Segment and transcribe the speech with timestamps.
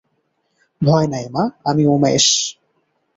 [0.81, 2.25] ভয় নাই মা, আমি উমেশ।